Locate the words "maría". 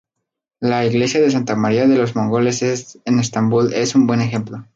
1.55-1.85